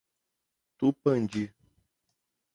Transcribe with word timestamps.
Tupandi 0.77 1.43